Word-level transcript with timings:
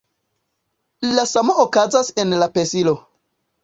La 1.19 1.27
samo 1.33 1.59
okazas 1.67 2.13
en 2.27 2.37
la 2.43 2.53
pesilo. 2.59 3.01